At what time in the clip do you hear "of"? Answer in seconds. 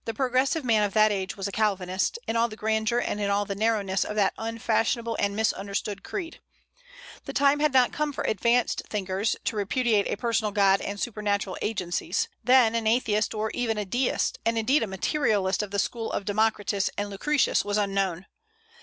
0.81-0.93, 4.03-4.15, 15.61-15.69, 16.11-16.25